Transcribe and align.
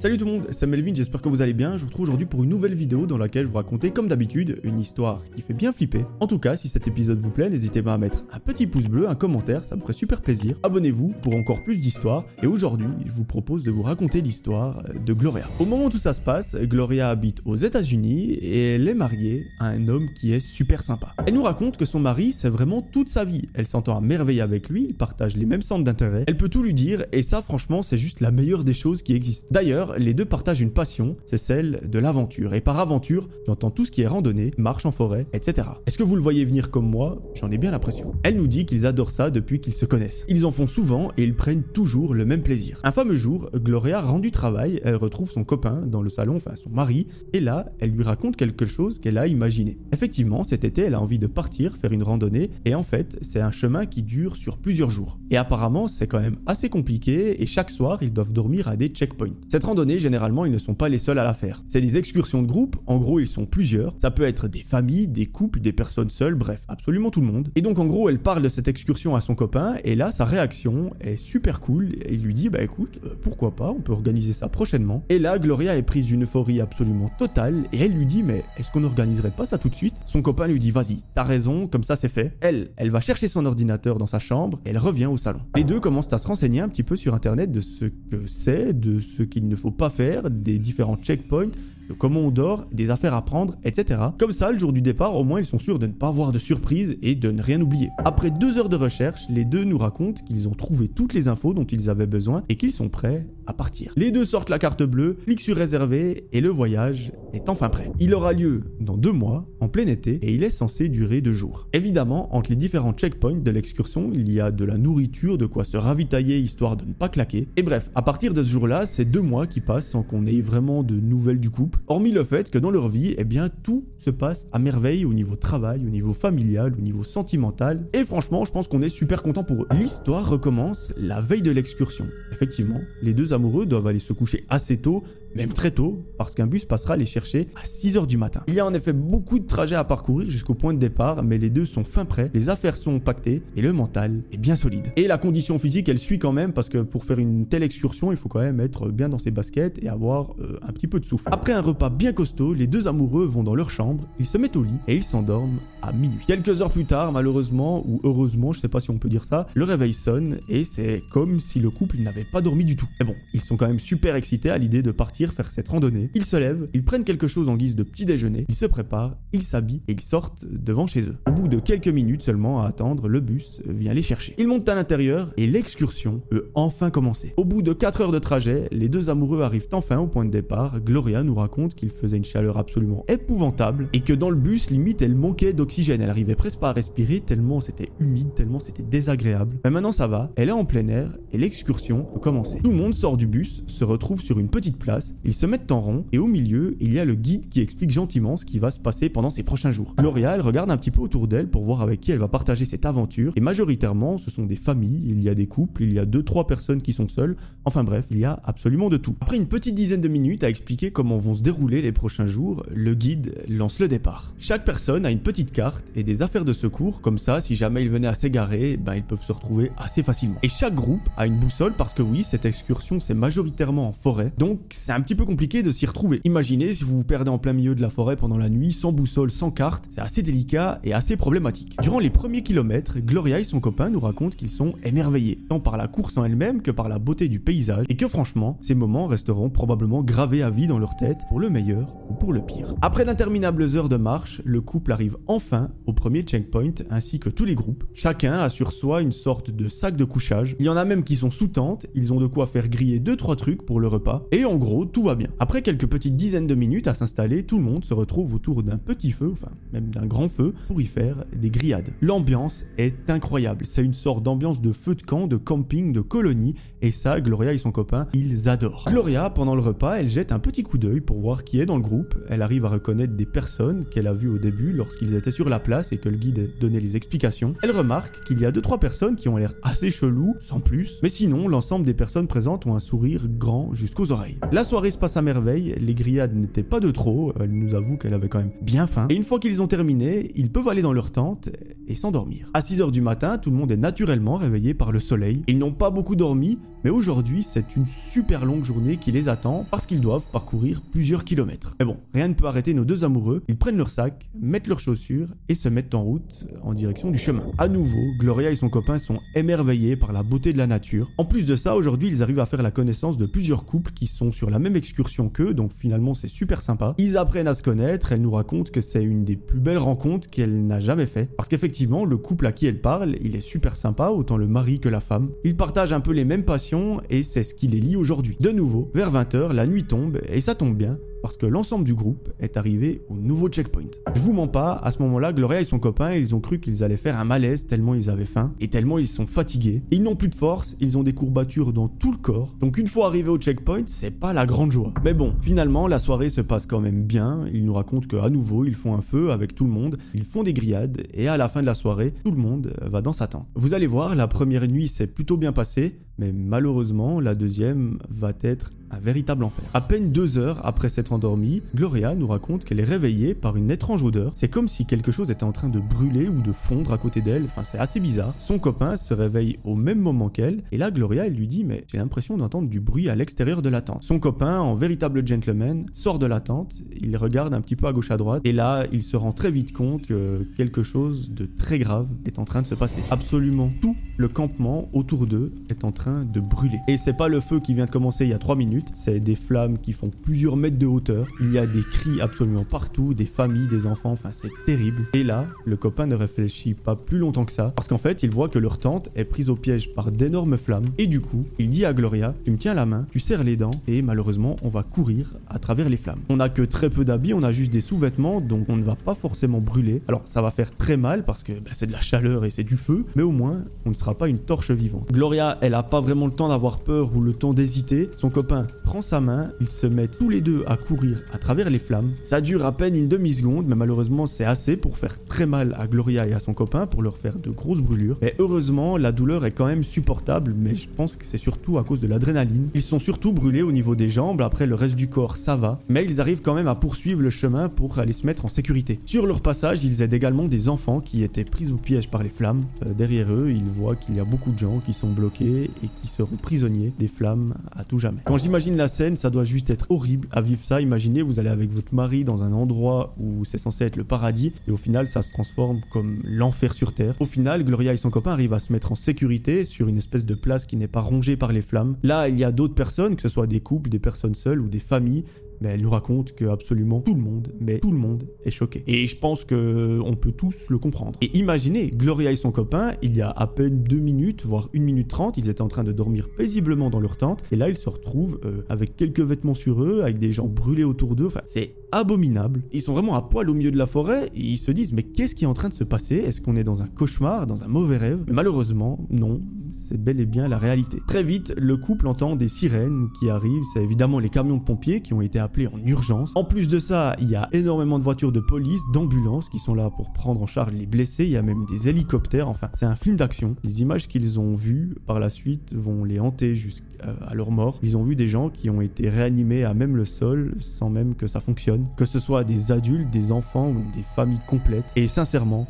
Salut 0.00 0.16
tout 0.16 0.24
le 0.24 0.30
monde, 0.30 0.46
c'est 0.50 0.66
Melvin, 0.66 0.94
j'espère 0.94 1.20
que 1.20 1.28
vous 1.28 1.42
allez 1.42 1.52
bien. 1.52 1.72
Je 1.76 1.82
vous 1.82 1.88
retrouve 1.88 2.04
aujourd'hui 2.04 2.24
pour 2.24 2.42
une 2.42 2.48
nouvelle 2.48 2.72
vidéo 2.74 3.04
dans 3.06 3.18
laquelle 3.18 3.42
je 3.42 3.48
vous 3.48 3.58
raconter, 3.58 3.90
comme 3.90 4.08
d'habitude, 4.08 4.58
une 4.62 4.80
histoire 4.80 5.22
qui 5.36 5.42
fait 5.42 5.52
bien 5.52 5.74
flipper. 5.74 6.06
En 6.20 6.26
tout 6.26 6.38
cas, 6.38 6.56
si 6.56 6.68
cet 6.68 6.88
épisode 6.88 7.18
vous 7.18 7.28
plaît, 7.28 7.50
n'hésitez 7.50 7.82
pas 7.82 7.92
à 7.92 7.98
mettre 7.98 8.24
un 8.32 8.38
petit 8.38 8.66
pouce 8.66 8.86
bleu, 8.86 9.10
un 9.10 9.14
commentaire, 9.14 9.62
ça 9.62 9.76
me 9.76 9.82
ferait 9.82 9.92
super 9.92 10.22
plaisir. 10.22 10.56
Abonnez-vous 10.62 11.12
pour 11.20 11.34
encore 11.34 11.62
plus 11.64 11.80
d'histoires. 11.80 12.24
Et 12.42 12.46
aujourd'hui, 12.46 12.86
je 13.04 13.12
vous 13.12 13.24
propose 13.24 13.62
de 13.62 13.70
vous 13.70 13.82
raconter 13.82 14.22
l'histoire 14.22 14.82
de 15.04 15.12
Gloria. 15.12 15.44
Au 15.58 15.66
moment 15.66 15.84
où 15.84 15.98
ça 15.98 16.14
se 16.14 16.22
passe, 16.22 16.56
Gloria 16.56 17.10
habite 17.10 17.42
aux 17.44 17.56
États-Unis 17.56 18.38
et 18.40 18.76
elle 18.76 18.88
est 18.88 18.94
mariée 18.94 19.48
à 19.58 19.66
un 19.66 19.86
homme 19.88 20.08
qui 20.14 20.32
est 20.32 20.40
super 20.40 20.82
sympa. 20.82 21.14
Elle 21.26 21.34
nous 21.34 21.42
raconte 21.42 21.76
que 21.76 21.84
son 21.84 22.00
mari, 22.00 22.32
c'est 22.32 22.48
vraiment 22.48 22.80
toute 22.80 23.10
sa 23.10 23.26
vie. 23.26 23.50
Elle 23.52 23.66
s'entend 23.66 23.98
à 23.98 24.00
merveille 24.00 24.40
avec 24.40 24.70
lui, 24.70 24.86
ils 24.88 24.96
partagent 24.96 25.36
les 25.36 25.44
mêmes 25.44 25.60
centres 25.60 25.84
d'intérêt. 25.84 26.24
Elle 26.26 26.38
peut 26.38 26.48
tout 26.48 26.62
lui 26.62 26.72
dire 26.72 27.04
et 27.12 27.22
ça, 27.22 27.42
franchement, 27.42 27.82
c'est 27.82 27.98
juste 27.98 28.20
la 28.20 28.30
meilleure 28.30 28.64
des 28.64 28.72
choses 28.72 29.02
qui 29.02 29.12
existent. 29.12 29.46
D'ailleurs, 29.50 29.89
les 29.98 30.14
deux 30.14 30.24
partagent 30.24 30.60
une 30.60 30.72
passion, 30.72 31.16
c'est 31.26 31.38
celle 31.38 31.88
de 31.88 31.98
l'aventure. 31.98 32.54
Et 32.54 32.60
par 32.60 32.78
aventure, 32.78 33.28
j'entends 33.46 33.70
tout 33.70 33.84
ce 33.84 33.90
qui 33.90 34.02
est 34.02 34.06
randonnée, 34.06 34.52
marche 34.58 34.86
en 34.86 34.90
forêt, 34.90 35.26
etc. 35.32 35.68
Est-ce 35.86 35.98
que 35.98 36.02
vous 36.02 36.16
le 36.16 36.22
voyez 36.22 36.44
venir 36.44 36.70
comme 36.70 36.88
moi? 36.88 37.22
J'en 37.34 37.50
ai 37.50 37.58
bien 37.58 37.70
l'impression. 37.70 38.12
Elle 38.22 38.36
nous 38.36 38.48
dit 38.48 38.66
qu'ils 38.66 38.86
adorent 38.86 39.10
ça 39.10 39.30
depuis 39.30 39.60
qu'ils 39.60 39.74
se 39.74 39.86
connaissent. 39.86 40.24
Ils 40.28 40.46
en 40.46 40.50
font 40.50 40.66
souvent 40.66 41.10
et 41.16 41.24
ils 41.24 41.34
prennent 41.34 41.62
toujours 41.62 42.14
le 42.14 42.24
même 42.24 42.42
plaisir. 42.42 42.80
Un 42.84 42.92
fameux 42.92 43.14
jour, 43.14 43.50
Gloria 43.54 44.00
rend 44.00 44.18
du 44.18 44.30
travail, 44.30 44.80
elle 44.84 44.96
retrouve 44.96 45.30
son 45.30 45.44
copain 45.44 45.82
dans 45.86 46.02
le 46.02 46.08
salon, 46.08 46.36
enfin 46.36 46.56
son 46.56 46.70
mari, 46.70 47.06
et 47.32 47.40
là, 47.40 47.66
elle 47.78 47.90
lui 47.90 48.04
raconte 48.04 48.36
quelque 48.36 48.66
chose 48.66 48.98
qu'elle 48.98 49.18
a 49.18 49.26
imaginé. 49.26 49.78
Effectivement, 49.92 50.44
cet 50.44 50.64
été, 50.64 50.82
elle 50.82 50.94
a 50.94 51.00
envie 51.00 51.18
de 51.18 51.26
partir, 51.26 51.76
faire 51.76 51.92
une 51.92 52.02
randonnée, 52.02 52.50
et 52.64 52.74
en 52.74 52.82
fait, 52.82 53.18
c'est 53.22 53.40
un 53.40 53.52
chemin 53.52 53.86
qui 53.86 54.02
dure 54.02 54.36
sur 54.36 54.58
plusieurs 54.58 54.90
jours. 54.90 55.18
Et 55.30 55.36
apparemment, 55.36 55.88
c'est 55.88 56.06
quand 56.06 56.20
même 56.20 56.36
assez 56.46 56.68
compliqué, 56.68 57.42
et 57.42 57.46
chaque 57.46 57.70
soir, 57.70 58.02
ils 58.02 58.12
doivent 58.12 58.32
dormir 58.32 58.68
à 58.68 58.76
des 58.76 58.88
checkpoints. 58.88 59.34
Cette 59.48 59.64
généralement, 59.88 60.44
ils 60.44 60.52
ne 60.52 60.58
sont 60.58 60.74
pas 60.74 60.88
les 60.88 60.98
seuls 60.98 61.18
à 61.18 61.24
la 61.24 61.34
faire. 61.34 61.62
C'est 61.68 61.80
des 61.80 61.96
excursions 61.96 62.42
de 62.42 62.46
groupe, 62.46 62.76
en 62.86 62.98
gros, 62.98 63.20
ils 63.20 63.26
sont 63.26 63.46
plusieurs. 63.46 63.94
Ça 63.98 64.10
peut 64.10 64.24
être 64.24 64.48
des 64.48 64.60
familles, 64.60 65.08
des 65.08 65.26
couples, 65.26 65.60
des 65.60 65.72
personnes 65.72 66.10
seules, 66.10 66.34
bref, 66.34 66.62
absolument 66.68 67.10
tout 67.10 67.20
le 67.20 67.26
monde. 67.26 67.50
Et 67.56 67.62
donc, 67.62 67.78
en 67.78 67.86
gros, 67.86 68.08
elle 68.08 68.18
parle 68.18 68.42
de 68.42 68.48
cette 68.48 68.68
excursion 68.68 69.16
à 69.16 69.20
son 69.20 69.34
copain, 69.34 69.76
et 69.84 69.94
là, 69.94 70.10
sa 70.10 70.24
réaction 70.24 70.92
est 71.00 71.16
super 71.16 71.60
cool. 71.60 71.94
Et 72.04 72.14
il 72.14 72.22
lui 72.22 72.34
dit, 72.34 72.48
bah 72.48 72.62
écoute, 72.62 73.00
euh, 73.04 73.10
pourquoi 73.22 73.54
pas, 73.54 73.70
on 73.70 73.80
peut 73.80 73.92
organiser 73.92 74.32
ça 74.32 74.48
prochainement. 74.48 75.04
Et 75.08 75.18
là, 75.18 75.38
Gloria 75.38 75.76
est 75.76 75.82
prise 75.82 76.06
d'une 76.06 76.24
euphorie 76.24 76.60
absolument 76.60 77.10
totale, 77.18 77.64
et 77.72 77.78
elle 77.78 77.92
lui 77.92 78.06
dit, 78.06 78.22
mais 78.22 78.44
est-ce 78.58 78.70
qu'on 78.70 78.80
n'organiserait 78.80 79.30
pas 79.30 79.44
ça 79.44 79.58
tout 79.58 79.68
de 79.68 79.74
suite? 79.74 79.94
Son 80.06 80.22
copain 80.22 80.46
lui 80.46 80.58
dit, 80.58 80.70
vas-y, 80.70 80.98
t'as 81.14 81.24
raison, 81.24 81.66
comme 81.66 81.82
ça 81.82 81.96
c'est 81.96 82.08
fait. 82.08 82.36
Elle, 82.40 82.70
elle 82.76 82.90
va 82.90 83.00
chercher 83.00 83.28
son 83.28 83.46
ordinateur 83.46 83.98
dans 83.98 84.06
sa 84.06 84.18
chambre, 84.18 84.60
et 84.64 84.70
elle 84.70 84.78
revient 84.78 85.06
au 85.06 85.16
salon. 85.16 85.40
Les 85.56 85.64
deux 85.64 85.80
commencent 85.80 86.12
à 86.12 86.18
se 86.18 86.26
renseigner 86.26 86.60
un 86.60 86.68
petit 86.68 86.82
peu 86.82 86.96
sur 86.96 87.14
internet 87.14 87.50
de 87.50 87.60
ce 87.60 87.86
que 87.86 88.26
c'est, 88.26 88.78
de 88.78 89.00
ce 89.00 89.22
qu'il 89.22 89.48
ne 89.48 89.56
faut 89.60 89.70
pas 89.70 89.90
faire, 89.90 90.30
des 90.30 90.58
différents 90.58 90.96
checkpoints, 90.96 91.50
comment 91.98 92.20
on 92.20 92.30
dort, 92.30 92.66
des 92.72 92.90
affaires 92.90 93.14
à 93.14 93.24
prendre, 93.24 93.56
etc. 93.64 94.00
Comme 94.18 94.32
ça, 94.32 94.52
le 94.52 94.58
jour 94.58 94.72
du 94.72 94.82
départ, 94.82 95.16
au 95.16 95.24
moins 95.24 95.40
ils 95.40 95.46
sont 95.46 95.58
sûrs 95.58 95.78
de 95.78 95.86
ne 95.86 95.92
pas 95.92 96.08
avoir 96.08 96.32
de 96.32 96.38
surprise 96.38 96.96
et 97.02 97.14
de 97.14 97.30
ne 97.30 97.42
rien 97.42 97.60
oublier. 97.60 97.90
Après 98.04 98.30
deux 98.30 98.58
heures 98.58 98.68
de 98.68 98.76
recherche, 98.76 99.22
les 99.28 99.44
deux 99.44 99.64
nous 99.64 99.78
racontent 99.78 100.22
qu'ils 100.24 100.48
ont 100.48 100.54
trouvé 100.54 100.88
toutes 100.88 101.14
les 101.14 101.28
infos 101.28 101.54
dont 101.54 101.64
ils 101.64 101.90
avaient 101.90 102.06
besoin 102.06 102.42
et 102.48 102.56
qu'ils 102.56 102.72
sont 102.72 102.88
prêts 102.88 103.26
à 103.46 103.52
partir. 103.52 103.92
Les 103.96 104.10
deux 104.10 104.24
sortent 104.24 104.50
la 104.50 104.58
carte 104.58 104.82
bleue, 104.82 105.16
cliquent 105.26 105.40
sur 105.40 105.56
réserver 105.56 106.28
et 106.32 106.40
le 106.40 106.48
voyage 106.48 107.12
est 107.32 107.48
enfin 107.48 107.68
prêt. 107.68 107.90
Il 107.98 108.14
aura 108.14 108.32
lieu 108.32 108.62
dans 108.80 108.96
deux 108.96 109.12
mois, 109.12 109.46
en 109.60 109.68
plein 109.68 109.86
été, 109.86 110.14
et 110.22 110.32
il 110.34 110.44
est 110.44 110.50
censé 110.50 110.88
durer 110.88 111.20
deux 111.20 111.32
jours. 111.32 111.68
Évidemment, 111.72 112.34
entre 112.34 112.50
les 112.50 112.56
différents 112.56 112.92
checkpoints 112.92 113.40
de 113.40 113.50
l'excursion, 113.50 114.10
il 114.12 114.30
y 114.32 114.40
a 114.40 114.50
de 114.50 114.64
la 114.64 114.78
nourriture, 114.78 115.38
de 115.38 115.46
quoi 115.46 115.64
se 115.64 115.76
ravitailler 115.76 116.38
histoire 116.38 116.76
de 116.76 116.84
ne 116.84 116.92
pas 116.92 117.08
claquer. 117.08 117.48
Et 117.56 117.62
bref, 117.62 117.90
à 117.94 118.02
partir 118.02 118.34
de 118.34 118.42
ce 118.42 118.50
jour-là, 118.50 118.86
c'est 118.86 119.04
deux 119.04 119.20
mois 119.20 119.46
qui 119.46 119.60
passent 119.60 119.88
sans 119.88 120.02
qu'on 120.02 120.26
ait 120.26 120.40
vraiment 120.40 120.82
de 120.82 120.94
nouvelles 120.94 121.40
du 121.40 121.50
couple, 121.50 121.79
hormis 121.86 122.12
le 122.12 122.24
fait 122.24 122.50
que 122.50 122.58
dans 122.58 122.70
leur 122.70 122.88
vie, 122.88 123.14
eh 123.18 123.24
bien, 123.24 123.48
tout 123.48 123.84
se 123.96 124.10
passe 124.10 124.46
à 124.52 124.58
merveille 124.58 125.04
au 125.04 125.12
niveau 125.12 125.36
travail, 125.36 125.84
au 125.86 125.90
niveau 125.90 126.12
familial, 126.12 126.74
au 126.76 126.80
niveau 126.80 127.02
sentimental. 127.02 127.86
Et 127.92 128.04
franchement, 128.04 128.44
je 128.44 128.52
pense 128.52 128.68
qu'on 128.68 128.82
est 128.82 128.88
super 128.88 129.22
content 129.22 129.44
pour 129.44 129.62
eux. 129.62 129.66
L'histoire 129.72 130.28
recommence 130.28 130.92
la 130.96 131.20
veille 131.20 131.42
de 131.42 131.50
l'excursion. 131.50 132.06
Effectivement, 132.32 132.80
les 133.02 133.14
deux 133.14 133.32
amoureux 133.32 133.66
doivent 133.66 133.86
aller 133.86 133.98
se 133.98 134.12
coucher 134.12 134.44
assez 134.48 134.76
tôt 134.76 135.02
même 135.34 135.52
très 135.52 135.70
tôt, 135.70 136.04
parce 136.18 136.34
qu'un 136.34 136.46
bus 136.46 136.64
passera 136.64 136.96
les 136.96 137.06
chercher 137.06 137.48
à 137.56 137.64
6h 137.64 138.06
du 138.06 138.16
matin. 138.16 138.42
Il 138.48 138.54
y 138.54 138.60
a 138.60 138.66
en 138.66 138.74
effet 138.74 138.92
beaucoup 138.92 139.38
de 139.38 139.46
trajets 139.46 139.76
à 139.76 139.84
parcourir 139.84 140.28
jusqu'au 140.28 140.54
point 140.54 140.74
de 140.74 140.78
départ, 140.78 141.22
mais 141.22 141.38
les 141.38 141.50
deux 141.50 141.64
sont 141.64 141.84
fin 141.84 142.04
prêts, 142.04 142.30
les 142.34 142.48
affaires 142.48 142.76
sont 142.76 143.00
pactées 143.00 143.42
et 143.56 143.62
le 143.62 143.72
mental 143.72 144.22
est 144.32 144.36
bien 144.36 144.56
solide. 144.56 144.92
Et 144.96 145.06
la 145.06 145.18
condition 145.18 145.58
physique, 145.58 145.88
elle 145.88 145.98
suit 145.98 146.18
quand 146.18 146.32
même, 146.32 146.52
parce 146.52 146.68
que 146.68 146.78
pour 146.78 147.04
faire 147.04 147.18
une 147.18 147.46
telle 147.46 147.62
excursion, 147.62 148.12
il 148.12 148.18
faut 148.18 148.28
quand 148.28 148.40
même 148.40 148.60
être 148.60 148.88
bien 148.88 149.08
dans 149.08 149.18
ses 149.18 149.30
baskets 149.30 149.82
et 149.82 149.88
avoir 149.88 150.34
euh, 150.40 150.58
un 150.66 150.72
petit 150.72 150.86
peu 150.86 151.00
de 151.00 151.04
souffle. 151.04 151.24
Après 151.30 151.52
un 151.52 151.62
repas 151.62 151.90
bien 151.90 152.12
costaud, 152.12 152.54
les 152.54 152.66
deux 152.66 152.88
amoureux 152.88 153.26
vont 153.26 153.42
dans 153.42 153.54
leur 153.54 153.70
chambre, 153.70 154.06
ils 154.18 154.26
se 154.26 154.38
mettent 154.38 154.56
au 154.56 154.62
lit 154.62 154.78
et 154.88 154.96
ils 154.96 155.04
s'endorment 155.04 155.58
à 155.82 155.92
minuit. 155.92 156.24
Quelques 156.26 156.60
heures 156.60 156.70
plus 156.70 156.84
tard, 156.84 157.12
malheureusement, 157.12 157.84
ou 157.86 158.00
heureusement, 158.04 158.52
je 158.52 158.60
sais 158.60 158.68
pas 158.68 158.80
si 158.80 158.90
on 158.90 158.98
peut 158.98 159.08
dire 159.08 159.24
ça, 159.24 159.46
le 159.54 159.64
réveil 159.64 159.92
sonne 159.92 160.38
et 160.48 160.64
c'est 160.64 161.02
comme 161.12 161.40
si 161.40 161.60
le 161.60 161.70
couple 161.70 161.98
n'avait 161.98 162.24
pas 162.24 162.40
dormi 162.40 162.64
du 162.64 162.76
tout. 162.76 162.88
Mais 162.98 163.06
bon, 163.06 163.14
ils 163.32 163.40
sont 163.40 163.56
quand 163.56 163.66
même 163.66 163.78
super 163.78 164.16
excités 164.16 164.50
à 164.50 164.58
l'idée 164.58 164.82
de 164.82 164.90
partir 164.90 165.19
faire 165.28 165.48
cette 165.48 165.68
randonnée. 165.68 166.10
Ils 166.14 166.24
se 166.24 166.36
lèvent, 166.36 166.68
ils 166.74 166.84
prennent 166.84 167.04
quelque 167.04 167.28
chose 167.28 167.48
en 167.48 167.56
guise 167.56 167.76
de 167.76 167.82
petit 167.82 168.04
déjeuner, 168.04 168.46
ils 168.48 168.54
se 168.54 168.66
préparent, 168.66 169.16
ils 169.32 169.42
s'habillent 169.42 169.82
et 169.88 169.92
ils 169.92 170.00
sortent 170.00 170.44
devant 170.50 170.86
chez 170.86 171.02
eux. 171.02 171.16
Au 171.28 171.32
bout 171.32 171.48
de 171.48 171.58
quelques 171.58 171.88
minutes 171.88 172.22
seulement 172.22 172.62
à 172.62 172.68
attendre, 172.68 173.08
le 173.08 173.20
bus 173.20 173.60
vient 173.66 173.94
les 173.94 174.02
chercher. 174.02 174.34
Ils 174.38 174.48
montent 174.48 174.68
à 174.68 174.74
l'intérieur 174.74 175.32
et 175.36 175.46
l'excursion 175.46 176.22
peut 176.30 176.50
enfin 176.54 176.90
commencer. 176.90 177.34
Au 177.36 177.44
bout 177.44 177.62
de 177.62 177.72
4 177.72 178.00
heures 178.00 178.12
de 178.12 178.18
trajet, 178.18 178.68
les 178.72 178.88
deux 178.88 179.10
amoureux 179.10 179.42
arrivent 179.42 179.68
enfin 179.72 179.98
au 179.98 180.06
point 180.06 180.24
de 180.24 180.30
départ. 180.30 180.80
Gloria 180.80 181.22
nous 181.22 181.34
raconte 181.34 181.74
qu'il 181.74 181.90
faisait 181.90 182.16
une 182.16 182.24
chaleur 182.24 182.58
absolument 182.58 183.04
épouvantable 183.08 183.88
et 183.92 184.00
que 184.00 184.12
dans 184.12 184.30
le 184.30 184.36
bus, 184.36 184.70
limite, 184.70 185.02
elle 185.02 185.14
manquait 185.14 185.52
d'oxygène. 185.52 186.00
Elle 186.00 186.10
arrivait 186.10 186.34
presque 186.34 186.58
pas 186.58 186.70
à 186.70 186.72
respirer 186.72 187.20
tellement 187.20 187.60
c'était 187.60 187.90
humide, 188.00 188.34
tellement 188.34 188.58
c'était 188.58 188.82
désagréable. 188.82 189.58
Mais 189.64 189.70
maintenant 189.70 189.92
ça 189.92 190.06
va, 190.06 190.32
elle 190.36 190.48
est 190.48 190.52
en 190.52 190.64
plein 190.64 190.86
air 190.88 191.16
et 191.32 191.38
l'excursion 191.38 192.04
peut 192.04 192.20
commencer. 192.20 192.60
Tout 192.62 192.70
le 192.70 192.76
monde 192.76 192.94
sort 192.94 193.16
du 193.16 193.26
bus, 193.26 193.62
se 193.66 193.84
retrouve 193.84 194.20
sur 194.20 194.38
une 194.38 194.48
petite 194.48 194.78
place 194.78 195.09
ils 195.24 195.34
se 195.34 195.46
mettent 195.46 195.72
en 195.72 195.80
rond 195.80 196.04
et 196.12 196.18
au 196.18 196.26
milieu, 196.26 196.76
il 196.80 196.92
y 196.92 196.98
a 196.98 197.04
le 197.04 197.14
guide 197.14 197.48
qui 197.48 197.60
explique 197.60 197.90
gentiment 197.90 198.36
ce 198.36 198.44
qui 198.44 198.58
va 198.58 198.70
se 198.70 198.80
passer 198.80 199.08
pendant 199.08 199.30
ces 199.30 199.42
prochains 199.42 199.72
jours. 199.72 199.94
Gloria, 199.96 200.34
elle 200.34 200.40
regarde 200.40 200.70
un 200.70 200.76
petit 200.76 200.90
peu 200.90 201.00
autour 201.00 201.28
d'elle 201.28 201.48
pour 201.48 201.64
voir 201.64 201.80
avec 201.82 202.00
qui 202.00 202.12
elle 202.12 202.18
va 202.18 202.28
partager 202.28 202.64
cette 202.64 202.86
aventure 202.86 203.32
et 203.36 203.40
majoritairement, 203.40 204.18
ce 204.18 204.30
sont 204.30 204.46
des 204.46 204.56
familles, 204.56 205.02
il 205.06 205.22
y 205.22 205.28
a 205.28 205.34
des 205.34 205.46
couples, 205.46 205.82
il 205.82 205.92
y 205.92 205.98
a 205.98 206.04
deux 206.04 206.22
trois 206.22 206.46
personnes 206.46 206.82
qui 206.82 206.92
sont 206.92 207.08
seules. 207.08 207.36
Enfin 207.64 207.84
bref, 207.84 208.06
il 208.10 208.18
y 208.18 208.24
a 208.24 208.40
absolument 208.44 208.88
de 208.88 208.96
tout. 208.96 209.16
Après 209.20 209.36
une 209.36 209.46
petite 209.46 209.74
dizaine 209.74 210.00
de 210.00 210.08
minutes 210.08 210.44
à 210.44 210.48
expliquer 210.48 210.90
comment 210.90 211.18
vont 211.18 211.34
se 211.34 211.42
dérouler 211.42 211.82
les 211.82 211.92
prochains 211.92 212.26
jours, 212.26 212.64
le 212.74 212.94
guide 212.94 213.34
lance 213.48 213.78
le 213.78 213.88
départ. 213.88 214.34
Chaque 214.38 214.64
personne 214.64 215.06
a 215.06 215.10
une 215.10 215.20
petite 215.20 215.52
carte 215.52 215.84
et 215.94 216.02
des 216.02 216.22
affaires 216.22 216.44
de 216.44 216.52
secours, 216.52 217.00
comme 217.00 217.18
ça, 217.18 217.40
si 217.40 217.54
jamais 217.54 217.82
ils 217.82 217.90
venaient 217.90 218.08
à 218.08 218.14
s'égarer, 218.14 218.76
ben 218.76 218.94
ils 218.94 219.04
peuvent 219.04 219.22
se 219.22 219.32
retrouver 219.32 219.70
assez 219.76 220.02
facilement. 220.02 220.38
Et 220.42 220.48
chaque 220.48 220.74
groupe 220.74 221.02
a 221.16 221.26
une 221.26 221.38
boussole 221.38 221.74
parce 221.76 221.94
que 221.94 222.02
oui, 222.02 222.24
cette 222.24 222.44
excursion 222.44 223.00
c'est 223.00 223.14
majoritairement 223.14 223.88
en 223.88 223.92
forêt, 223.92 224.32
donc 224.38 224.60
c'est 224.70 224.92
petit 225.00 225.14
peu 225.14 225.24
compliqué 225.24 225.62
de 225.62 225.70
s'y 225.70 225.86
retrouver. 225.86 226.20
Imaginez 226.24 226.74
si 226.74 226.84
vous 226.84 226.96
vous 226.98 227.04
perdez 227.04 227.30
en 227.30 227.38
plein 227.38 227.52
milieu 227.52 227.74
de 227.74 227.82
la 227.82 227.90
forêt 227.90 228.16
pendant 228.16 228.38
la 228.38 228.48
nuit, 228.48 228.72
sans 228.72 228.92
boussole, 228.92 229.30
sans 229.30 229.50
carte, 229.50 229.84
c'est 229.88 230.00
assez 230.00 230.22
délicat 230.22 230.80
et 230.84 230.92
assez 230.92 231.16
problématique. 231.16 231.76
Durant 231.82 231.98
les 231.98 232.10
premiers 232.10 232.42
kilomètres, 232.42 232.98
Gloria 232.98 233.40
et 233.40 233.44
son 233.44 233.60
copain 233.60 233.90
nous 233.90 234.00
racontent 234.00 234.36
qu'ils 234.36 234.50
sont 234.50 234.74
émerveillés, 234.84 235.36
tant 235.48 235.60
par 235.60 235.76
la 235.76 235.88
course 235.88 236.16
en 236.16 236.24
elle-même 236.24 236.62
que 236.62 236.70
par 236.70 236.88
la 236.88 236.98
beauté 236.98 237.28
du 237.28 237.40
paysage, 237.40 237.86
et 237.88 237.96
que 237.96 238.08
franchement, 238.08 238.58
ces 238.60 238.74
moments 238.74 239.06
resteront 239.06 239.50
probablement 239.50 240.02
gravés 240.02 240.42
à 240.42 240.50
vie 240.50 240.66
dans 240.66 240.78
leur 240.78 240.96
tête, 240.96 241.18
pour 241.28 241.40
le 241.40 241.50
meilleur 241.50 241.96
ou 242.08 242.14
pour 242.14 242.32
le 242.32 242.40
pire. 242.40 242.74
Après 242.82 243.04
d'interminables 243.04 243.76
heures 243.76 243.88
de 243.88 243.96
marche, 243.96 244.42
le 244.44 244.60
couple 244.60 244.92
arrive 244.92 245.16
enfin 245.26 245.70
au 245.86 245.92
premier 245.92 246.22
checkpoint, 246.22 246.74
ainsi 246.90 247.18
que 247.18 247.28
tous 247.28 247.44
les 247.44 247.54
groupes. 247.54 247.84
Chacun 247.94 248.34
a 248.34 248.48
sur 248.48 248.72
soi 248.72 249.02
une 249.02 249.12
sorte 249.12 249.50
de 249.50 249.68
sac 249.68 249.96
de 249.96 250.04
couchage. 250.04 250.56
Il 250.58 250.66
y 250.66 250.68
en 250.68 250.76
a 250.76 250.84
même 250.84 251.04
qui 251.04 251.16
sont 251.16 251.30
sous 251.30 251.48
tente, 251.48 251.86
ils 251.94 252.12
ont 252.12 252.20
de 252.20 252.26
quoi 252.26 252.46
faire 252.46 252.68
griller 252.68 253.00
2-3 253.00 253.36
trucs 253.36 253.62
pour 253.64 253.80
le 253.80 253.88
repas, 253.88 254.24
et 254.32 254.44
en 254.44 254.56
gros, 254.56 254.86
tout 254.92 255.02
va 255.02 255.14
bien. 255.14 255.28
Après 255.38 255.62
quelques 255.62 255.86
petites 255.86 256.16
dizaines 256.16 256.46
de 256.46 256.54
minutes 256.54 256.86
à 256.86 256.94
s'installer, 256.94 257.44
tout 257.44 257.58
le 257.58 257.64
monde 257.64 257.84
se 257.84 257.94
retrouve 257.94 258.34
autour 258.34 258.62
d'un 258.62 258.78
petit 258.78 259.10
feu, 259.10 259.30
enfin 259.32 259.50
même 259.72 259.90
d'un 259.90 260.06
grand 260.06 260.28
feu, 260.28 260.54
pour 260.66 260.80
y 260.80 260.86
faire 260.86 261.24
des 261.34 261.50
grillades. 261.50 261.90
L'ambiance 262.00 262.64
est 262.78 263.10
incroyable, 263.10 263.64
c'est 263.66 263.82
une 263.82 263.94
sorte 263.94 264.22
d'ambiance 264.22 264.60
de 264.60 264.72
feu 264.72 264.94
de 264.94 265.02
camp, 265.02 265.26
de 265.26 265.36
camping, 265.36 265.92
de 265.92 266.00
colonie, 266.00 266.54
et 266.82 266.90
ça, 266.90 267.20
Gloria 267.20 267.52
et 267.52 267.58
son 267.58 267.72
copain, 267.72 268.06
ils 268.14 268.48
adorent. 268.48 268.86
Gloria, 268.88 269.30
pendant 269.30 269.54
le 269.54 269.60
repas, 269.60 269.96
elle 269.96 270.08
jette 270.08 270.32
un 270.32 270.38
petit 270.38 270.62
coup 270.62 270.78
d'œil 270.78 271.00
pour 271.00 271.20
voir 271.20 271.44
qui 271.44 271.60
est 271.60 271.66
dans 271.66 271.76
le 271.76 271.82
groupe, 271.82 272.16
elle 272.28 272.42
arrive 272.42 272.64
à 272.64 272.68
reconnaître 272.68 273.14
des 273.14 273.26
personnes 273.26 273.84
qu'elle 273.90 274.06
a 274.06 274.12
vues 274.12 274.28
au 274.28 274.38
début 274.38 274.72
lorsqu'ils 274.72 275.14
étaient 275.14 275.30
sur 275.30 275.48
la 275.48 275.60
place 275.60 275.92
et 275.92 275.98
que 275.98 276.08
le 276.08 276.16
guide 276.16 276.50
donnait 276.60 276.80
les 276.80 276.96
explications. 276.96 277.54
Elle 277.62 277.72
remarque 277.72 278.24
qu'il 278.24 278.40
y 278.40 278.46
a 278.46 278.50
2-3 278.50 278.78
personnes 278.78 279.16
qui 279.16 279.28
ont 279.28 279.36
l'air 279.36 279.54
assez 279.62 279.90
chelou, 279.90 280.34
sans 280.38 280.60
plus, 280.60 280.98
mais 281.02 281.08
sinon, 281.08 281.48
l'ensemble 281.48 281.84
des 281.84 281.94
personnes 281.94 282.26
présentes 282.26 282.66
ont 282.66 282.74
un 282.74 282.80
sourire 282.80 283.28
grand 283.28 283.74
jusqu'aux 283.74 284.10
oreilles. 284.12 284.38
La 284.52 284.64
soirée 284.64 284.79
se 284.88 284.96
passe 284.96 285.18
à 285.18 285.22
merveille, 285.22 285.74
les 285.78 285.94
grillades 285.94 286.34
n'étaient 286.34 286.62
pas 286.62 286.80
de 286.80 286.90
trop, 286.90 287.34
elle 287.38 287.52
nous 287.52 287.74
avoue 287.74 287.98
qu'elle 287.98 288.14
avait 288.14 288.30
quand 288.30 288.38
même 288.38 288.52
bien 288.62 288.86
faim. 288.86 289.06
Et 289.10 289.14
une 289.14 289.22
fois 289.22 289.38
qu'ils 289.38 289.60
ont 289.60 289.66
terminé, 289.66 290.30
ils 290.34 290.50
peuvent 290.50 290.68
aller 290.68 290.80
dans 290.80 290.94
leur 290.94 291.12
tente 291.12 291.50
et 291.86 291.94
s'endormir. 291.94 292.48
À 292.54 292.60
6h 292.60 292.90
du 292.90 293.02
matin, 293.02 293.36
tout 293.36 293.50
le 293.50 293.56
monde 293.56 293.70
est 293.70 293.76
naturellement 293.76 294.36
réveillé 294.36 294.72
par 294.72 294.92
le 294.92 295.00
soleil. 295.00 295.42
Ils 295.48 295.58
n'ont 295.58 295.72
pas 295.72 295.90
beaucoup 295.90 296.16
dormi, 296.16 296.58
Mais 296.82 296.90
aujourd'hui, 296.90 297.42
c'est 297.42 297.76
une 297.76 297.84
super 297.84 298.46
longue 298.46 298.64
journée 298.64 298.96
qui 298.96 299.12
les 299.12 299.28
attend 299.28 299.66
parce 299.70 299.84
qu'ils 299.84 300.00
doivent 300.00 300.26
parcourir 300.32 300.80
plusieurs 300.80 301.24
kilomètres. 301.24 301.74
Mais 301.78 301.84
bon, 301.84 301.98
rien 302.14 302.28
ne 302.28 302.32
peut 302.32 302.46
arrêter 302.46 302.72
nos 302.72 302.86
deux 302.86 303.04
amoureux. 303.04 303.42
Ils 303.48 303.58
prennent 303.58 303.76
leur 303.76 303.88
sac, 303.88 304.30
mettent 304.40 304.66
leurs 304.66 304.80
chaussures 304.80 305.28
et 305.50 305.54
se 305.54 305.68
mettent 305.68 305.94
en 305.94 306.02
route 306.02 306.46
en 306.62 306.72
direction 306.72 307.10
du 307.10 307.18
chemin. 307.18 307.44
À 307.58 307.68
nouveau, 307.68 308.00
Gloria 308.18 308.50
et 308.50 308.54
son 308.54 308.70
copain 308.70 308.96
sont 308.96 309.18
émerveillés 309.34 309.96
par 309.96 310.14
la 310.14 310.22
beauté 310.22 310.54
de 310.54 310.58
la 310.58 310.66
nature. 310.66 311.10
En 311.18 311.26
plus 311.26 311.46
de 311.46 311.54
ça, 311.54 311.76
aujourd'hui, 311.76 312.08
ils 312.08 312.22
arrivent 312.22 312.40
à 312.40 312.46
faire 312.46 312.62
la 312.62 312.70
connaissance 312.70 313.18
de 313.18 313.26
plusieurs 313.26 313.66
couples 313.66 313.92
qui 313.92 314.06
sont 314.06 314.32
sur 314.32 314.48
la 314.48 314.58
excursion 314.76 315.28
qu'eux, 315.28 315.54
donc 315.54 315.72
finalement 315.76 316.14
c'est 316.14 316.28
super 316.28 316.62
sympa. 316.62 316.94
Ils 316.98 317.16
apprennent 317.16 317.48
à 317.48 317.54
se 317.54 317.62
connaître, 317.62 318.12
elle 318.12 318.22
nous 318.22 318.30
raconte 318.30 318.70
que 318.70 318.80
c'est 318.80 319.02
une 319.02 319.24
des 319.24 319.36
plus 319.36 319.60
belles 319.60 319.78
rencontres 319.78 320.28
qu'elle 320.28 320.66
n'a 320.66 320.80
jamais 320.80 321.06
fait. 321.06 321.28
Parce 321.36 321.48
qu'effectivement, 321.48 322.04
le 322.04 322.16
couple 322.16 322.46
à 322.46 322.52
qui 322.52 322.66
elle 322.66 322.80
parle, 322.80 323.16
il 323.20 323.36
est 323.36 323.40
super 323.40 323.76
sympa, 323.76 324.08
autant 324.08 324.36
le 324.36 324.46
mari 324.46 324.80
que 324.80 324.88
la 324.88 325.00
femme. 325.00 325.30
Ils 325.44 325.56
partagent 325.56 325.92
un 325.92 326.00
peu 326.00 326.12
les 326.12 326.24
mêmes 326.24 326.44
passions 326.44 327.00
et 327.10 327.22
c'est 327.22 327.42
ce 327.42 327.54
qui 327.54 327.68
les 327.68 327.80
lie 327.80 327.96
aujourd'hui. 327.96 328.36
De 328.40 328.50
nouveau, 328.50 328.90
vers 328.94 329.12
20h, 329.12 329.52
la 329.52 329.66
nuit 329.66 329.84
tombe 329.84 330.20
et 330.28 330.40
ça 330.40 330.54
tombe 330.54 330.76
bien 330.76 330.98
parce 331.22 331.36
que 331.36 331.46
l'ensemble 331.46 331.84
du 331.84 331.94
groupe 331.94 332.30
est 332.40 332.56
arrivé 332.56 333.02
au 333.08 333.14
nouveau 333.14 333.48
checkpoint. 333.48 333.90
Je 334.14 334.20
vous 334.20 334.32
mens 334.32 334.48
pas, 334.48 334.72
à 334.72 334.90
ce 334.90 335.00
moment-là, 335.02 335.32
Gloria 335.32 335.60
et 335.60 335.64
son 335.64 335.78
copain, 335.78 336.14
ils 336.14 336.34
ont 336.34 336.40
cru 336.40 336.60
qu'ils 336.60 336.82
allaient 336.82 336.96
faire 336.96 337.18
un 337.18 337.24
malaise 337.24 337.66
tellement 337.66 337.94
ils 337.94 338.10
avaient 338.10 338.24
faim 338.24 338.52
et 338.60 338.68
tellement 338.68 338.98
ils 338.98 339.06
sont 339.06 339.26
fatigués. 339.26 339.82
Ils 339.90 340.02
n'ont 340.02 340.16
plus 340.16 340.28
de 340.28 340.34
force, 340.34 340.76
ils 340.80 340.98
ont 340.98 341.02
des 341.02 341.12
courbatures 341.12 341.72
dans 341.72 341.88
tout 341.88 342.12
le 342.12 342.18
corps. 342.18 342.54
Donc 342.60 342.78
une 342.78 342.86
fois 342.86 343.06
arrivés 343.06 343.30
au 343.30 343.38
checkpoint, 343.38 343.84
c'est 343.86 344.10
pas 344.10 344.32
la 344.32 344.46
grande 344.46 344.72
joie. 344.72 344.92
Mais 345.04 345.14
bon, 345.14 345.34
finalement, 345.40 345.88
la 345.88 345.98
soirée 345.98 346.28
se 346.28 346.40
passe 346.40 346.66
quand 346.66 346.80
même 346.80 347.02
bien. 347.02 347.44
Ils 347.52 347.64
nous 347.64 347.74
racontent 347.74 348.06
qu'à 348.06 348.28
nouveau, 348.30 348.64
ils 348.64 348.74
font 348.74 348.94
un 348.94 349.02
feu 349.02 349.30
avec 349.30 349.54
tout 349.54 349.64
le 349.64 349.70
monde, 349.70 349.98
ils 350.14 350.24
font 350.24 350.42
des 350.42 350.52
grillades 350.52 351.02
et 351.12 351.28
à 351.28 351.36
la 351.36 351.48
fin 351.48 351.60
de 351.60 351.66
la 351.66 351.74
soirée, 351.74 352.12
tout 352.24 352.30
le 352.30 352.36
monde 352.36 352.72
va 352.82 353.02
dans 353.02 353.12
sa 353.12 353.26
tente. 353.26 353.46
Vous 353.54 353.74
allez 353.74 353.86
voir, 353.86 354.14
la 354.14 354.28
première 354.28 354.66
nuit 354.66 354.88
s'est 354.88 355.06
plutôt 355.06 355.36
bien 355.36 355.52
passée, 355.52 355.98
mais 356.20 356.32
malheureusement, 356.32 357.18
la 357.18 357.34
deuxième 357.34 357.98
va 358.10 358.32
être 358.42 358.72
un 358.90 358.98
véritable 358.98 359.44
enfer. 359.44 359.64
À 359.72 359.80
peine 359.80 360.12
deux 360.12 360.36
heures 360.38 360.60
après 360.66 360.88
s'être 360.88 361.12
endormie, 361.12 361.62
Gloria 361.74 362.14
nous 362.14 362.26
raconte 362.26 362.64
qu'elle 362.64 362.80
est 362.80 362.84
réveillée 362.84 363.34
par 363.34 363.56
une 363.56 363.70
étrange 363.70 364.02
odeur. 364.02 364.32
C'est 364.34 364.48
comme 364.48 364.68
si 364.68 364.84
quelque 364.84 365.12
chose 365.12 365.30
était 365.30 365.44
en 365.44 365.52
train 365.52 365.68
de 365.68 365.80
brûler 365.80 366.28
ou 366.28 366.42
de 366.42 366.52
fondre 366.52 366.92
à 366.92 366.98
côté 366.98 367.22
d'elle. 367.22 367.44
Enfin, 367.44 367.62
c'est 367.64 367.78
assez 367.78 368.00
bizarre. 368.00 368.34
Son 368.36 368.58
copain 368.58 368.96
se 368.96 369.14
réveille 369.14 369.58
au 369.64 369.76
même 369.76 370.00
moment 370.00 370.28
qu'elle. 370.28 370.62
Et 370.72 370.76
là, 370.76 370.90
Gloria, 370.90 371.26
elle 371.26 371.34
lui 371.34 371.46
dit 371.46 371.64
Mais 371.64 371.84
j'ai 371.90 371.98
l'impression 371.98 372.36
d'entendre 372.36 372.68
du 372.68 372.80
bruit 372.80 373.08
à 373.08 373.14
l'extérieur 373.14 373.62
de 373.62 373.68
la 373.68 373.80
tente. 373.80 374.02
Son 374.02 374.18
copain, 374.18 374.60
en 374.60 374.74
véritable 374.74 375.26
gentleman, 375.26 375.86
sort 375.92 376.18
de 376.18 376.26
la 376.26 376.40
tente. 376.40 376.74
Il 377.00 377.16
regarde 377.16 377.54
un 377.54 377.60
petit 377.60 377.76
peu 377.76 377.86
à 377.86 377.92
gauche 377.92 378.10
à 378.10 378.16
droite. 378.16 378.42
Et 378.44 378.52
là, 378.52 378.84
il 378.92 379.02
se 379.02 379.16
rend 379.16 379.32
très 379.32 379.50
vite 379.50 379.72
compte 379.72 380.06
que 380.06 380.42
quelque 380.56 380.82
chose 380.82 381.32
de 381.32 381.46
très 381.46 381.78
grave 381.78 382.08
est 382.26 382.38
en 382.38 382.44
train 382.44 382.60
de 382.60 382.66
se 382.66 382.74
passer. 382.74 383.00
Absolument 383.10 383.70
tout 383.80 383.96
le 384.16 384.28
campement 384.28 384.90
autour 384.92 385.26
d'eux 385.26 385.52
est 385.70 385.84
en 385.84 385.92
train 385.92 386.09
de 386.24 386.40
brûler. 386.40 386.78
Et 386.88 386.96
c'est 386.96 387.12
pas 387.12 387.28
le 387.28 387.40
feu 387.40 387.60
qui 387.60 387.74
vient 387.74 387.86
de 387.86 387.90
commencer 387.90 388.24
il 388.24 388.30
y 388.30 388.34
a 388.34 388.38
3 388.38 388.56
minutes 388.56 388.90
c'est 388.92 389.20
des 389.20 389.34
flammes 389.34 389.78
qui 389.78 389.92
font 389.92 390.10
plusieurs 390.10 390.56
mètres 390.56 390.78
de 390.78 390.86
hauteur. 390.86 391.26
Il 391.40 391.52
y 391.52 391.58
a 391.58 391.66
des 391.66 391.82
cris 391.82 392.20
absolument 392.20 392.64
partout, 392.64 393.14
des 393.14 393.26
familles, 393.26 393.68
des 393.68 393.86
enfants, 393.86 394.12
enfin 394.12 394.30
c'est 394.32 394.50
terrible. 394.66 395.06
Et 395.14 395.24
là, 395.24 395.46
le 395.64 395.76
copain 395.76 396.06
ne 396.06 396.14
réfléchit 396.14 396.74
pas 396.74 396.96
plus 396.96 397.18
longtemps 397.18 397.44
que 397.44 397.52
ça, 397.52 397.72
parce 397.74 397.88
qu'en 397.88 397.98
fait, 397.98 398.22
il 398.22 398.30
voit 398.30 398.48
que 398.48 398.58
leur 398.58 398.78
tente 398.78 399.08
est 399.16 399.24
prise 399.24 399.50
au 399.50 399.56
piège 399.56 399.94
par 399.94 400.12
d'énormes 400.12 400.56
flammes. 400.56 400.86
Et 400.98 401.06
du 401.06 401.20
coup, 401.20 401.44
il 401.58 401.70
dit 401.70 401.84
à 401.84 401.92
Gloria, 401.92 402.34
tu 402.44 402.50
me 402.50 402.58
tiens 402.58 402.74
la 402.74 402.86
main, 402.86 403.06
tu 403.10 403.20
serres 403.20 403.44
les 403.44 403.56
dents, 403.56 403.70
et 403.86 404.02
malheureusement, 404.02 404.56
on 404.62 404.68
va 404.68 404.82
courir 404.82 405.32
à 405.48 405.58
travers 405.58 405.88
les 405.88 405.96
flammes. 405.96 406.20
On 406.28 406.36
n'a 406.36 406.48
que 406.48 406.62
très 406.62 406.90
peu 406.90 407.04
d'habits, 407.04 407.34
on 407.34 407.42
a 407.42 407.52
juste 407.52 407.72
des 407.72 407.80
sous-vêtements, 407.80 408.40
donc 408.40 408.68
on 408.68 408.76
ne 408.76 408.82
va 408.82 408.96
pas 408.96 409.14
forcément 409.14 409.60
brûler. 409.60 410.02
Alors 410.08 410.22
ça 410.24 410.42
va 410.42 410.50
faire 410.50 410.76
très 410.76 410.96
mal 410.96 411.24
parce 411.24 411.42
que 411.42 411.52
bah, 411.52 411.70
c'est 411.72 411.86
de 411.86 411.92
la 411.92 412.00
chaleur 412.00 412.44
et 412.44 412.50
c'est 412.50 412.64
du 412.64 412.76
feu, 412.76 413.04
mais 413.16 413.22
au 413.22 413.32
moins, 413.32 413.64
on 413.86 413.90
ne 413.90 413.94
sera 413.94 414.14
pas 414.14 414.28
une 414.28 414.38
torche 414.38 414.70
vivante. 414.70 415.12
Gloria, 415.12 415.58
elle 415.60 415.74
a 415.74 415.82
pas 415.90 416.00
vraiment 416.00 416.26
le 416.26 416.32
temps 416.32 416.48
d'avoir 416.48 416.78
peur 416.78 417.16
ou 417.16 417.20
le 417.20 417.34
temps 417.34 417.52
d'hésiter. 417.52 418.10
Son 418.16 418.30
copain 418.30 418.66
prend 418.84 419.02
sa 419.02 419.20
main, 419.20 419.50
ils 419.60 419.66
se 419.66 419.86
mettent 419.86 420.18
tous 420.18 420.28
les 420.28 420.40
deux 420.40 420.62
à 420.66 420.76
courir 420.76 421.20
à 421.32 421.38
travers 421.38 421.68
les 421.68 421.80
flammes. 421.80 422.12
Ça 422.22 422.40
dure 422.40 422.64
à 422.64 422.72
peine 422.72 422.94
une 422.94 423.08
demi-seconde, 423.08 423.66
mais 423.66 423.74
malheureusement 423.74 424.26
c'est 424.26 424.44
assez 424.44 424.76
pour 424.76 424.96
faire 424.96 425.22
très 425.24 425.46
mal 425.46 425.74
à 425.78 425.88
Gloria 425.88 426.28
et 426.28 426.32
à 426.32 426.38
son 426.38 426.54
copain, 426.54 426.86
pour 426.86 427.02
leur 427.02 427.16
faire 427.16 427.38
de 427.38 427.50
grosses 427.50 427.80
brûlures. 427.80 428.18
Mais 428.22 428.36
heureusement, 428.38 428.96
la 428.96 429.10
douleur 429.10 429.44
est 429.44 429.50
quand 429.50 429.66
même 429.66 429.82
supportable, 429.82 430.54
mais 430.56 430.74
je 430.74 430.88
pense 430.88 431.16
que 431.16 431.26
c'est 431.26 431.38
surtout 431.38 431.78
à 431.78 431.84
cause 431.84 432.00
de 432.00 432.06
l'adrénaline. 432.06 432.68
Ils 432.74 432.82
sont 432.82 433.00
surtout 433.00 433.32
brûlés 433.32 433.62
au 433.62 433.72
niveau 433.72 433.96
des 433.96 434.08
jambes, 434.08 434.42
après 434.42 434.66
le 434.66 434.76
reste 434.76 434.94
du 434.94 435.08
corps 435.08 435.36
ça 435.36 435.56
va, 435.56 435.80
mais 435.88 436.04
ils 436.04 436.20
arrivent 436.20 436.42
quand 436.42 436.54
même 436.54 436.68
à 436.68 436.76
poursuivre 436.76 437.22
le 437.22 437.30
chemin 437.30 437.68
pour 437.68 437.98
aller 437.98 438.12
se 438.12 438.26
mettre 438.26 438.44
en 438.44 438.48
sécurité. 438.48 439.00
Sur 439.06 439.26
leur 439.26 439.40
passage, 439.40 439.82
ils 439.82 440.02
aident 440.02 440.14
également 440.14 440.44
des 440.44 440.68
enfants 440.68 441.00
qui 441.00 441.24
étaient 441.24 441.44
pris 441.44 441.72
au 441.72 441.76
piège 441.76 442.10
par 442.10 442.22
les 442.22 442.28
flammes. 442.28 442.64
Euh, 442.86 442.92
derrière 442.92 443.32
eux, 443.32 443.50
ils 443.50 443.62
voient 443.62 443.96
qu'il 443.96 444.16
y 444.16 444.20
a 444.20 444.24
beaucoup 444.24 444.52
de 444.52 444.58
gens 444.58 444.80
qui 444.84 444.92
sont 444.92 445.08
bloqués 445.08 445.70
et 445.82 445.88
qui 446.00 446.06
seront 446.06 446.36
prisonniers 446.36 446.92
des 446.98 447.06
flammes 447.06 447.54
à 447.72 447.84
tout 447.84 447.98
jamais. 447.98 448.20
Quand 448.24 448.36
j'imagine 448.36 448.76
la 448.76 448.88
scène, 448.88 449.16
ça 449.16 449.30
doit 449.30 449.44
juste 449.44 449.70
être 449.70 449.86
horrible 449.90 450.28
à 450.32 450.40
vivre 450.40 450.62
ça. 450.62 450.80
Imaginez, 450.80 451.22
vous 451.22 451.38
allez 451.40 451.48
avec 451.48 451.70
votre 451.70 451.94
mari 451.94 452.24
dans 452.24 452.44
un 452.44 452.52
endroit 452.52 453.14
où 453.18 453.44
c'est 453.44 453.58
censé 453.58 453.84
être 453.84 453.96
le 453.96 454.04
paradis 454.04 454.52
et 454.68 454.70
au 454.70 454.76
final, 454.76 455.08
ça 455.08 455.22
se 455.22 455.32
transforme 455.32 455.80
comme 455.92 456.20
l'enfer 456.24 456.72
sur 456.72 456.92
terre. 456.92 457.14
Au 457.20 457.26
final, 457.26 457.64
Gloria 457.64 457.92
et 457.92 457.96
son 457.96 458.10
copain 458.10 458.32
arrivent 458.32 458.54
à 458.54 458.58
se 458.58 458.72
mettre 458.72 458.92
en 458.92 458.94
sécurité 458.94 459.64
sur 459.64 459.88
une 459.88 459.96
espèce 459.96 460.26
de 460.26 460.34
place 460.34 460.66
qui 460.66 460.76
n'est 460.76 460.88
pas 460.88 461.00
rongée 461.00 461.36
par 461.36 461.52
les 461.52 461.62
flammes. 461.62 461.96
Là, 462.02 462.28
il 462.28 462.38
y 462.38 462.44
a 462.44 462.52
d'autres 462.52 462.74
personnes, 462.74 463.16
que 463.16 463.22
ce 463.22 463.28
soit 463.28 463.46
des 463.46 463.60
couples, 463.60 463.90
des 463.90 463.98
personnes 463.98 464.34
seules 464.34 464.60
ou 464.60 464.68
des 464.68 464.78
familles, 464.78 465.24
mais 465.60 465.70
elle 465.70 465.82
nous 465.82 465.90
raconte 465.90 466.32
que 466.32 466.46
absolument 466.46 467.00
tout 467.00 467.14
le 467.14 467.20
monde, 467.20 467.52
mais 467.60 467.78
tout 467.78 467.90
le 467.90 467.98
monde 467.98 468.24
est 468.44 468.50
choqué. 468.50 468.82
Et 468.86 469.06
je 469.06 469.16
pense 469.16 469.44
que 469.44 470.00
on 470.04 470.14
peut 470.16 470.32
tous 470.32 470.68
le 470.68 470.78
comprendre. 470.78 471.18
Et 471.20 471.36
imaginez, 471.38 471.90
Gloria 471.90 472.30
et 472.30 472.36
son 472.36 472.52
copain, 472.52 472.92
il 473.02 473.16
y 473.16 473.22
a 473.22 473.30
à 473.30 473.46
peine 473.46 473.82
deux 473.82 473.98
minutes, 473.98 474.44
voire 474.44 474.68
une 474.72 474.84
minute 474.84 475.08
trente, 475.08 475.36
ils 475.38 475.48
étaient 475.48 475.62
en 475.62 475.68
train 475.68 475.84
de 475.84 475.92
dormir 475.92 476.28
paisiblement 476.30 476.90
dans 476.90 477.00
leur 477.00 477.16
tente, 477.16 477.42
et 477.52 477.56
là 477.56 477.68
ils 477.68 477.76
se 477.76 477.88
retrouvent 477.88 478.40
euh, 478.44 478.62
avec 478.68 478.96
quelques 478.96 479.20
vêtements 479.20 479.54
sur 479.54 479.82
eux, 479.82 480.02
avec 480.02 480.18
des 480.18 480.32
gens 480.32 480.46
brûlés 480.46 480.84
autour 480.84 481.16
d'eux. 481.16 481.26
Enfin, 481.26 481.42
c'est 481.44 481.74
abominable. 481.92 482.62
Ils 482.72 482.80
sont 482.80 482.92
vraiment 482.92 483.14
à 483.14 483.22
poil 483.22 483.50
au 483.50 483.54
milieu 483.54 483.70
de 483.70 483.78
la 483.78 483.86
forêt, 483.86 484.30
ils 484.34 484.56
se 484.56 484.70
disent 484.70 484.92
mais 484.92 485.02
qu'est-ce 485.02 485.34
qui 485.34 485.44
est 485.44 485.48
en 485.48 485.54
train 485.54 485.68
de 485.68 485.74
se 485.74 485.84
passer? 485.84 486.16
Est-ce 486.16 486.40
qu'on 486.40 486.56
est 486.56 486.64
dans 486.64 486.82
un 486.82 486.88
cauchemar, 486.88 487.46
dans 487.46 487.62
un 487.62 487.68
mauvais 487.68 487.96
rêve? 487.96 488.24
Mais 488.26 488.32
malheureusement, 488.32 489.06
non 489.10 489.40
c'est 489.72 490.02
bel 490.02 490.20
et 490.20 490.26
bien 490.26 490.48
la 490.48 490.58
réalité. 490.58 490.98
Très 491.06 491.22
vite, 491.22 491.54
le 491.56 491.76
couple 491.76 492.06
entend 492.08 492.36
des 492.36 492.48
sirènes 492.48 493.08
qui 493.18 493.28
arrivent, 493.28 493.62
c'est 493.72 493.82
évidemment 493.82 494.18
les 494.18 494.28
camions 494.28 494.56
de 494.56 494.62
pompiers 494.62 495.00
qui 495.00 495.14
ont 495.14 495.20
été 495.20 495.38
appelés 495.38 495.49
en 495.58 495.86
urgence. 495.86 496.32
En 496.34 496.44
plus 496.44 496.68
de 496.68 496.78
ça, 496.78 497.16
il 497.20 497.28
y 497.28 497.36
a 497.36 497.48
énormément 497.52 497.98
de 497.98 498.04
voitures 498.04 498.32
de 498.32 498.40
police, 498.40 498.80
d'ambulances 498.92 499.48
qui 499.48 499.58
sont 499.58 499.74
là 499.74 499.90
pour 499.90 500.12
prendre 500.12 500.42
en 500.42 500.46
charge 500.46 500.72
les 500.72 500.86
blessés, 500.86 501.24
il 501.24 501.30
y 501.30 501.36
a 501.36 501.42
même 501.42 501.66
des 501.66 501.88
hélicoptères, 501.88 502.48
enfin 502.48 502.70
c'est 502.74 502.86
un 502.86 502.96
film 502.96 503.16
d'action. 503.16 503.56
Les 503.64 503.82
images 503.82 504.08
qu'ils 504.08 504.38
ont 504.38 504.54
vues 504.54 504.96
par 505.06 505.20
la 505.20 505.28
suite 505.28 505.74
vont 505.74 506.04
les 506.04 506.20
hanter 506.20 506.54
jusqu'à 506.54 506.86
leur 507.34 507.50
mort. 507.50 507.78
Ils 507.82 507.96
ont 507.96 508.02
vu 508.02 508.16
des 508.16 508.26
gens 508.26 508.48
qui 508.48 508.70
ont 508.70 508.80
été 508.80 509.08
réanimés 509.08 509.64
à 509.64 509.74
même 509.74 509.96
le 509.96 510.04
sol 510.04 510.54
sans 510.58 510.90
même 510.90 511.14
que 511.14 511.26
ça 511.26 511.40
fonctionne. 511.40 511.86
Que 511.96 512.04
ce 512.04 512.20
soit 512.20 512.44
des 512.44 512.72
adultes, 512.72 513.10
des 513.10 513.32
enfants 513.32 513.70
ou 513.70 513.82
des 513.94 514.04
familles 514.14 514.40
complètes. 514.48 514.84
Et 514.96 515.06
sincèrement, 515.06 515.66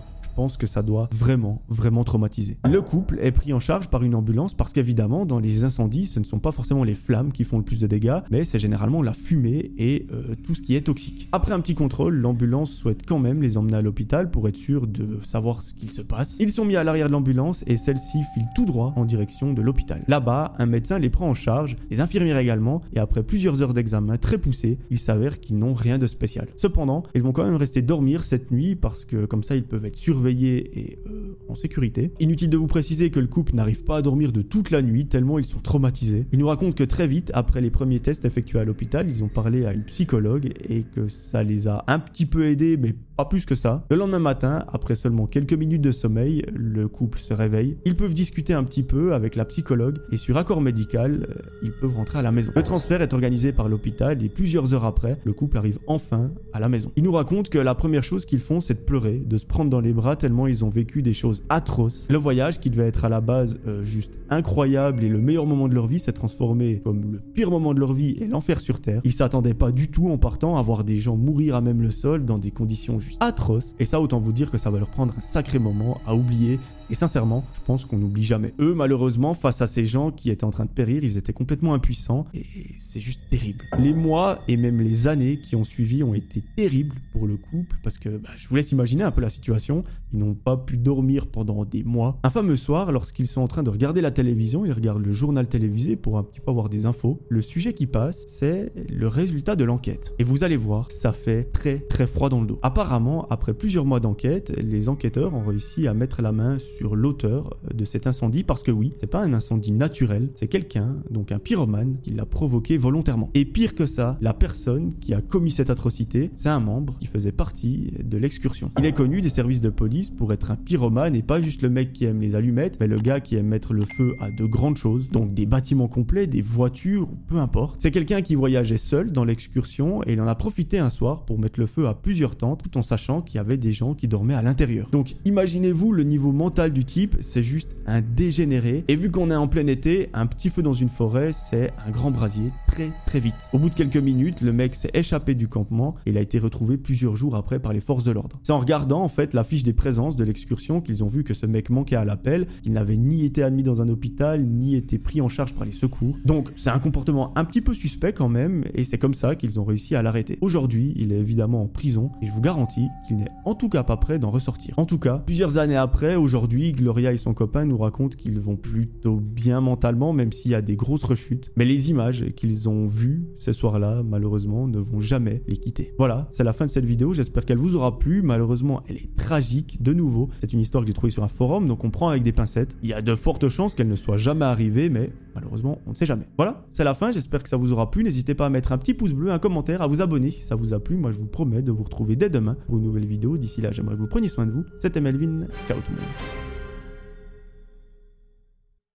que 0.48 0.66
ça 0.66 0.82
doit 0.82 1.08
vraiment, 1.12 1.62
vraiment 1.68 2.04
traumatiser. 2.04 2.56
Le 2.64 2.82
couple 2.82 3.18
est 3.20 3.32
pris 3.32 3.52
en 3.52 3.60
charge 3.60 3.88
par 3.88 4.02
une 4.02 4.14
ambulance 4.14 4.54
parce 4.54 4.72
qu'évidemment, 4.72 5.26
dans 5.26 5.38
les 5.38 5.64
incendies, 5.64 6.06
ce 6.06 6.18
ne 6.18 6.24
sont 6.24 6.38
pas 6.38 6.52
forcément 6.52 6.84
les 6.84 6.94
flammes 6.94 7.32
qui 7.32 7.44
font 7.44 7.58
le 7.58 7.64
plus 7.64 7.80
de 7.80 7.86
dégâts, 7.86 8.18
mais 8.30 8.44
c'est 8.44 8.58
généralement 8.58 9.02
la 9.02 9.12
fumée 9.12 9.72
et 9.78 10.06
euh, 10.12 10.34
tout 10.44 10.54
ce 10.54 10.62
qui 10.62 10.74
est 10.74 10.82
toxique. 10.82 11.28
Après 11.32 11.52
un 11.52 11.60
petit 11.60 11.74
contrôle, 11.74 12.16
l'ambulance 12.16 12.70
souhaite 12.70 13.04
quand 13.06 13.18
même 13.18 13.42
les 13.42 13.56
emmener 13.56 13.76
à 13.76 13.82
l'hôpital 13.82 14.30
pour 14.30 14.48
être 14.48 14.56
sûr 14.56 14.86
de 14.86 15.18
savoir 15.22 15.62
ce 15.62 15.74
qu'il 15.74 15.90
se 15.90 16.02
passe. 16.02 16.36
Ils 16.40 16.50
sont 16.50 16.64
mis 16.64 16.76
à 16.76 16.84
l'arrière 16.84 17.08
de 17.08 17.12
l'ambulance 17.12 17.64
et 17.66 17.76
celle-ci 17.76 18.22
file 18.34 18.46
tout 18.54 18.64
droit 18.64 18.92
en 18.96 19.04
direction 19.04 19.52
de 19.52 19.62
l'hôpital. 19.62 20.04
Là-bas, 20.08 20.54
un 20.58 20.66
médecin 20.66 20.98
les 20.98 21.10
prend 21.10 21.28
en 21.28 21.34
charge, 21.34 21.76
les 21.90 22.00
infirmières 22.00 22.38
également, 22.38 22.82
et 22.92 22.98
après 22.98 23.22
plusieurs 23.22 23.62
heures 23.62 23.74
d'examen 23.74 24.16
très 24.16 24.38
poussés, 24.38 24.78
il 24.90 24.98
s'avère 24.98 25.40
qu'ils 25.40 25.58
n'ont 25.58 25.74
rien 25.74 25.98
de 25.98 26.06
spécial. 26.06 26.48
Cependant, 26.56 27.02
ils 27.14 27.22
vont 27.22 27.32
quand 27.32 27.44
même 27.44 27.56
rester 27.56 27.82
dormir 27.82 28.24
cette 28.24 28.50
nuit 28.50 28.76
parce 28.76 29.04
que 29.04 29.26
comme 29.26 29.42
ça 29.42 29.56
ils 29.56 29.64
peuvent 29.64 29.84
être 29.84 29.96
surveillés 29.96 30.29
et 30.30 30.98
euh, 31.06 31.36
en 31.48 31.54
sécurité. 31.54 32.12
Inutile 32.20 32.50
de 32.50 32.56
vous 32.56 32.66
préciser 32.66 33.10
que 33.10 33.20
le 33.20 33.26
couple 33.26 33.54
n'arrive 33.54 33.84
pas 33.84 33.98
à 33.98 34.02
dormir 34.02 34.32
de 34.32 34.42
toute 34.42 34.70
la 34.70 34.82
nuit 34.82 35.06
tellement 35.06 35.38
ils 35.38 35.44
sont 35.44 35.60
traumatisés. 35.60 36.26
Ils 36.32 36.38
nous 36.38 36.46
racontent 36.46 36.74
que 36.74 36.84
très 36.84 37.06
vite, 37.06 37.30
après 37.34 37.60
les 37.60 37.70
premiers 37.70 38.00
tests 38.00 38.24
effectués 38.24 38.60
à 38.60 38.64
l'hôpital, 38.64 39.08
ils 39.08 39.24
ont 39.24 39.28
parlé 39.28 39.66
à 39.66 39.72
une 39.72 39.84
psychologue 39.84 40.52
et 40.68 40.84
que 40.94 41.08
ça 41.08 41.42
les 41.42 41.68
a 41.68 41.84
un 41.86 41.98
petit 41.98 42.26
peu 42.26 42.46
aidés, 42.46 42.76
mais 42.76 42.94
plus 43.28 43.44
que 43.44 43.54
ça. 43.54 43.84
Le 43.90 43.96
lendemain 43.96 44.18
matin, 44.18 44.64
après 44.72 44.94
seulement 44.94 45.26
quelques 45.26 45.52
minutes 45.52 45.82
de 45.82 45.92
sommeil, 45.92 46.44
le 46.52 46.88
couple 46.88 47.18
se 47.18 47.34
réveille. 47.34 47.76
Ils 47.84 47.96
peuvent 47.96 48.14
discuter 48.14 48.52
un 48.52 48.64
petit 48.64 48.82
peu 48.82 49.14
avec 49.14 49.36
la 49.36 49.44
psychologue 49.44 49.98
et 50.12 50.16
sur 50.16 50.36
accord 50.36 50.60
médical, 50.60 51.26
euh, 51.28 51.42
ils 51.62 51.72
peuvent 51.72 51.94
rentrer 51.94 52.18
à 52.18 52.22
la 52.22 52.32
maison. 52.32 52.52
Le 52.54 52.62
transfert 52.62 53.02
est 53.02 53.12
organisé 53.12 53.52
par 53.52 53.68
l'hôpital 53.68 54.22
et 54.22 54.28
plusieurs 54.28 54.74
heures 54.74 54.84
après, 54.84 55.18
le 55.24 55.32
couple 55.32 55.58
arrive 55.58 55.78
enfin 55.86 56.30
à 56.52 56.60
la 56.60 56.68
maison. 56.68 56.92
Ils 56.96 57.04
nous 57.04 57.12
racontent 57.12 57.50
que 57.50 57.58
la 57.58 57.74
première 57.74 58.02
chose 58.02 58.24
qu'ils 58.24 58.40
font, 58.40 58.60
c'est 58.60 58.74
de 58.74 58.80
pleurer, 58.80 59.18
de 59.18 59.36
se 59.36 59.46
prendre 59.46 59.70
dans 59.70 59.80
les 59.80 59.92
bras 59.92 60.16
tellement 60.16 60.46
ils 60.46 60.64
ont 60.64 60.70
vécu 60.70 61.02
des 61.02 61.12
choses 61.12 61.42
atroces. 61.48 62.06
Le 62.10 62.18
voyage, 62.18 62.60
qui 62.60 62.70
devait 62.70 62.86
être 62.86 63.04
à 63.04 63.08
la 63.08 63.20
base 63.20 63.58
euh, 63.66 63.82
juste 63.82 64.18
incroyable 64.28 65.04
et 65.04 65.08
le 65.08 65.18
meilleur 65.18 65.46
moment 65.46 65.68
de 65.68 65.74
leur 65.74 65.86
vie, 65.86 65.98
s'est 65.98 66.12
transformé 66.12 66.80
comme 66.84 67.12
le 67.12 67.18
pire 67.18 67.50
moment 67.50 67.74
de 67.74 67.80
leur 67.80 67.92
vie 67.92 68.16
et 68.20 68.26
l'enfer 68.26 68.60
sur 68.60 68.80
Terre. 68.80 69.00
Ils 69.04 69.12
s'attendaient 69.12 69.54
pas 69.54 69.72
du 69.72 69.90
tout 69.90 70.08
en 70.08 70.18
partant 70.18 70.56
à 70.56 70.62
voir 70.62 70.84
des 70.84 70.96
gens 70.96 71.16
mourir 71.16 71.54
à 71.54 71.60
même 71.60 71.82
le 71.82 71.90
sol 71.90 72.24
dans 72.24 72.38
des 72.38 72.50
conditions 72.50 73.00
juste 73.10 73.22
atroces. 73.22 73.74
Et 73.78 73.84
ça, 73.84 74.00
autant 74.00 74.18
vous 74.20 74.32
dire 74.32 74.50
que 74.50 74.58
ça 74.58 74.70
va 74.70 74.78
leur 74.78 74.88
prendre 74.88 75.12
un 75.16 75.20
sacré 75.20 75.58
moment 75.58 76.00
à 76.06 76.14
oublier 76.14 76.58
Et 76.90 76.96
sincèrement, 76.96 77.44
je 77.54 77.60
pense 77.60 77.84
qu'on 77.84 77.98
n'oublie 77.98 78.24
jamais. 78.24 78.52
Eux, 78.58 78.74
malheureusement, 78.74 79.32
face 79.34 79.62
à 79.62 79.68
ces 79.68 79.84
gens 79.84 80.10
qui 80.10 80.28
étaient 80.28 80.44
en 80.44 80.50
train 80.50 80.64
de 80.64 80.70
périr, 80.70 81.04
ils 81.04 81.18
étaient 81.18 81.32
complètement 81.32 81.72
impuissants 81.72 82.26
et 82.34 82.44
c'est 82.78 82.98
juste 82.98 83.20
terrible. 83.30 83.64
Les 83.78 83.94
mois 83.94 84.40
et 84.48 84.56
même 84.56 84.80
les 84.80 85.06
années 85.06 85.38
qui 85.38 85.54
ont 85.54 85.62
suivi 85.62 86.02
ont 86.02 86.14
été 86.14 86.42
terribles 86.56 86.96
pour 87.12 87.28
le 87.28 87.36
couple 87.36 87.76
parce 87.84 87.96
que 87.96 88.08
bah, 88.08 88.30
je 88.36 88.48
vous 88.48 88.56
laisse 88.56 88.72
imaginer 88.72 89.04
un 89.04 89.12
peu 89.12 89.20
la 89.20 89.28
situation. 89.28 89.84
Ils 90.12 90.18
n'ont 90.18 90.34
pas 90.34 90.56
pu 90.56 90.76
dormir 90.78 91.28
pendant 91.28 91.64
des 91.64 91.84
mois. 91.84 92.18
Un 92.24 92.30
fameux 92.30 92.56
soir, 92.56 92.90
lorsqu'ils 92.90 93.28
sont 93.28 93.40
en 93.40 93.46
train 93.46 93.62
de 93.62 93.70
regarder 93.70 94.00
la 94.00 94.10
télévision, 94.10 94.66
ils 94.66 94.72
regardent 94.72 95.04
le 95.04 95.12
journal 95.12 95.46
télévisé 95.46 95.94
pour 95.94 96.18
un 96.18 96.24
petit 96.24 96.40
peu 96.40 96.50
avoir 96.50 96.68
des 96.68 96.86
infos. 96.86 97.20
Le 97.28 97.40
sujet 97.40 97.72
qui 97.72 97.86
passe, 97.86 98.24
c'est 98.26 98.72
le 98.88 99.06
résultat 99.06 99.54
de 99.54 99.62
l'enquête. 99.62 100.12
Et 100.18 100.24
vous 100.24 100.42
allez 100.42 100.56
voir, 100.56 100.90
ça 100.90 101.12
fait 101.12 101.44
très 101.52 101.78
très 101.78 102.08
froid 102.08 102.28
dans 102.28 102.40
le 102.40 102.48
dos. 102.48 102.58
Apparemment, 102.62 103.28
après 103.30 103.54
plusieurs 103.54 103.84
mois 103.84 104.00
d'enquête, 104.00 104.50
les 104.58 104.88
enquêteurs 104.88 105.34
ont 105.34 105.44
réussi 105.44 105.86
à 105.86 105.94
mettre 105.94 106.20
la 106.20 106.32
main 106.32 106.58
sur 106.58 106.79
l'auteur 106.82 107.56
de 107.72 107.84
cet 107.84 108.06
incendie 108.06 108.44
parce 108.44 108.62
que 108.62 108.70
oui, 108.70 108.92
c'est 108.98 109.06
pas 109.06 109.22
un 109.22 109.32
incendie 109.32 109.72
naturel, 109.72 110.30
c'est 110.34 110.48
quelqu'un, 110.48 110.96
donc 111.10 111.32
un 111.32 111.38
pyromane, 111.38 111.96
qui 112.02 112.10
l'a 112.10 112.26
provoqué 112.26 112.76
volontairement. 112.76 113.30
Et 113.34 113.44
pire 113.44 113.74
que 113.74 113.86
ça, 113.86 114.18
la 114.20 114.34
personne 114.34 114.94
qui 115.00 115.14
a 115.14 115.20
commis 115.20 115.50
cette 115.50 115.70
atrocité, 115.70 116.30
c'est 116.34 116.48
un 116.48 116.60
membre 116.60 116.96
qui 116.98 117.06
faisait 117.06 117.32
partie 117.32 117.92
de 118.02 118.18
l'excursion. 118.18 118.70
Il 118.78 118.84
est 118.84 118.92
connu 118.92 119.20
des 119.20 119.28
services 119.28 119.60
de 119.60 119.70
police 119.70 120.10
pour 120.10 120.32
être 120.32 120.50
un 120.50 120.56
pyromane 120.56 121.14
et 121.14 121.22
pas 121.22 121.40
juste 121.40 121.62
le 121.62 121.70
mec 121.70 121.92
qui 121.92 122.04
aime 122.04 122.20
les 122.20 122.34
allumettes, 122.34 122.78
mais 122.80 122.86
le 122.86 122.96
gars 122.96 123.20
qui 123.20 123.36
aime 123.36 123.46
mettre 123.46 123.72
le 123.72 123.84
feu 123.84 124.14
à 124.20 124.30
de 124.30 124.44
grandes 124.44 124.76
choses, 124.76 125.08
donc 125.10 125.34
des 125.34 125.46
bâtiments 125.46 125.88
complets, 125.88 126.26
des 126.26 126.42
voitures, 126.42 127.08
peu 127.26 127.36
importe. 127.36 127.80
C'est 127.80 127.90
quelqu'un 127.90 128.22
qui 128.22 128.34
voyageait 128.34 128.76
seul 128.76 129.12
dans 129.12 129.24
l'excursion 129.24 130.02
et 130.06 130.12
il 130.12 130.20
en 130.20 130.26
a 130.26 130.34
profité 130.34 130.78
un 130.78 130.90
soir 130.90 131.24
pour 131.24 131.38
mettre 131.38 131.60
le 131.60 131.66
feu 131.66 131.86
à 131.86 131.94
plusieurs 131.94 132.36
tentes 132.36 132.62
tout 132.62 132.78
en 132.78 132.82
sachant 132.82 133.22
qu'il 133.22 133.36
y 133.36 133.38
avait 133.38 133.56
des 133.56 133.72
gens 133.72 133.94
qui 133.94 134.08
dormaient 134.08 134.34
à 134.34 134.42
l'intérieur. 134.42 134.88
Donc 134.90 135.16
imaginez-vous 135.24 135.92
le 135.92 136.04
niveau 136.04 136.32
mental 136.32 136.69
du 136.70 136.84
type, 136.84 137.16
c'est 137.20 137.42
juste 137.42 137.76
un 137.86 138.00
dégénéré. 138.00 138.84
Et 138.88 138.96
vu 138.96 139.10
qu'on 139.10 139.30
est 139.30 139.36
en 139.36 139.48
plein 139.48 139.66
été, 139.66 140.08
un 140.14 140.26
petit 140.26 140.50
feu 140.50 140.62
dans 140.62 140.74
une 140.74 140.88
forêt, 140.88 141.32
c'est 141.32 141.72
un 141.86 141.90
grand 141.90 142.10
brasier 142.10 142.50
très 142.66 142.90
très 143.06 143.20
vite. 143.20 143.34
Au 143.52 143.58
bout 143.58 143.70
de 143.70 143.74
quelques 143.74 143.96
minutes, 143.96 144.40
le 144.40 144.52
mec 144.52 144.74
s'est 144.74 144.90
échappé 144.94 145.34
du 145.34 145.48
campement 145.48 145.96
et 146.06 146.10
il 146.10 146.18
a 146.18 146.20
été 146.20 146.38
retrouvé 146.38 146.76
plusieurs 146.76 147.16
jours 147.16 147.36
après 147.36 147.58
par 147.58 147.72
les 147.72 147.80
forces 147.80 148.04
de 148.04 148.10
l'ordre. 148.10 148.38
C'est 148.42 148.52
en 148.52 148.58
regardant 148.58 149.02
en 149.02 149.08
fait 149.08 149.34
la 149.34 149.44
fiche 149.44 149.62
des 149.62 149.72
présences 149.72 150.16
de 150.16 150.24
l'excursion 150.24 150.80
qu'ils 150.80 151.04
ont 151.04 151.08
vu 151.08 151.24
que 151.24 151.34
ce 151.34 151.46
mec 151.46 151.70
manquait 151.70 151.96
à 151.96 152.04
l'appel, 152.04 152.46
qu'il 152.62 152.72
n'avait 152.72 152.96
ni 152.96 153.24
été 153.24 153.42
admis 153.42 153.62
dans 153.62 153.82
un 153.82 153.88
hôpital, 153.88 154.42
ni 154.42 154.76
été 154.76 154.98
pris 154.98 155.20
en 155.20 155.28
charge 155.28 155.54
par 155.54 155.64
les 155.64 155.72
secours. 155.72 156.16
Donc 156.24 156.50
c'est 156.56 156.70
un 156.70 156.78
comportement 156.78 157.36
un 157.36 157.44
petit 157.44 157.60
peu 157.60 157.74
suspect 157.74 158.12
quand 158.12 158.28
même, 158.28 158.64
et 158.74 158.84
c'est 158.84 158.98
comme 158.98 159.14
ça 159.14 159.34
qu'ils 159.34 159.58
ont 159.60 159.64
réussi 159.64 159.94
à 159.94 160.02
l'arrêter. 160.02 160.38
Aujourd'hui, 160.40 160.92
il 160.96 161.12
est 161.12 161.18
évidemment 161.18 161.62
en 161.62 161.66
prison, 161.66 162.10
et 162.22 162.26
je 162.26 162.32
vous 162.32 162.40
garantis 162.40 162.88
qu'il 163.06 163.16
n'est 163.16 163.30
en 163.44 163.54
tout 163.54 163.68
cas 163.68 163.82
pas 163.82 163.96
prêt 163.96 164.18
d'en 164.18 164.30
ressortir. 164.30 164.78
En 164.78 164.84
tout 164.84 164.98
cas, 164.98 165.18
plusieurs 165.18 165.58
années 165.58 165.76
après, 165.76 166.16
aujourd'hui, 166.16 166.59
Gloria 166.72 167.12
et 167.12 167.16
son 167.16 167.34
copain 167.34 167.64
nous 167.64 167.78
racontent 167.78 168.16
qu'ils 168.16 168.38
vont 168.38 168.56
plutôt 168.56 169.16
bien 169.16 169.60
mentalement, 169.60 170.12
même 170.12 170.32
s'il 170.32 170.50
y 170.50 170.54
a 170.54 170.62
des 170.62 170.76
grosses 170.76 171.04
rechutes. 171.04 171.50
Mais 171.56 171.64
les 171.64 171.90
images 171.90 172.26
qu'ils 172.36 172.68
ont 172.68 172.86
vues 172.86 173.26
ce 173.38 173.52
soir-là, 173.52 174.02
malheureusement, 174.02 174.68
ne 174.68 174.78
vont 174.78 175.00
jamais 175.00 175.42
les 175.46 175.56
quitter. 175.56 175.94
Voilà, 175.98 176.28
c'est 176.30 176.44
la 176.44 176.52
fin 176.52 176.66
de 176.66 176.70
cette 176.70 176.84
vidéo, 176.84 177.12
j'espère 177.12 177.44
qu'elle 177.44 177.58
vous 177.58 177.74
aura 177.76 177.98
plu. 177.98 178.22
Malheureusement, 178.22 178.82
elle 178.88 178.96
est 178.96 179.14
tragique, 179.14 179.82
de 179.82 179.92
nouveau. 179.92 180.28
C'est 180.40 180.52
une 180.52 180.60
histoire 180.60 180.84
que 180.84 180.88
j'ai 180.88 180.94
trouvée 180.94 181.10
sur 181.10 181.24
un 181.24 181.28
forum, 181.28 181.66
donc 181.66 181.84
on 181.84 181.90
prend 181.90 182.08
avec 182.08 182.22
des 182.22 182.32
pincettes. 182.32 182.76
Il 182.82 182.88
y 182.88 182.92
a 182.92 183.02
de 183.02 183.14
fortes 183.14 183.48
chances 183.48 183.74
qu'elle 183.74 183.88
ne 183.88 183.96
soit 183.96 184.16
jamais 184.16 184.44
arrivée, 184.44 184.88
mais 184.88 185.10
malheureusement, 185.34 185.78
on 185.86 185.90
ne 185.90 185.94
sait 185.94 186.06
jamais. 186.06 186.26
Voilà, 186.36 186.66
c'est 186.72 186.84
la 186.84 186.94
fin, 186.94 187.12
j'espère 187.12 187.42
que 187.42 187.48
ça 187.48 187.56
vous 187.56 187.72
aura 187.72 187.90
plu. 187.90 188.04
N'hésitez 188.04 188.34
pas 188.34 188.46
à 188.46 188.50
mettre 188.50 188.72
un 188.72 188.78
petit 188.78 188.94
pouce 188.94 189.12
bleu, 189.12 189.30
un 189.30 189.38
commentaire, 189.38 189.82
à 189.82 189.86
vous 189.86 190.00
abonner 190.00 190.30
si 190.30 190.42
ça 190.42 190.54
vous 190.54 190.74
a 190.74 190.80
plu. 190.80 190.96
Moi, 190.96 191.12
je 191.12 191.18
vous 191.18 191.26
promets 191.26 191.62
de 191.62 191.72
vous 191.72 191.82
retrouver 191.82 192.16
dès 192.16 192.30
demain 192.30 192.56
pour 192.66 192.76
une 192.76 192.84
nouvelle 192.84 193.06
vidéo. 193.06 193.36
D'ici 193.36 193.60
là, 193.60 193.72
j'aimerais 193.72 193.94
que 193.94 194.00
vous 194.00 194.06
preniez 194.06 194.28
soin 194.28 194.46
de 194.46 194.52
vous. 194.52 194.64
C'était 194.78 195.00
Melvin, 195.00 195.46
ciao 195.66 195.78
tout 195.78 195.92
le 195.92 195.96
monde. 195.96 196.49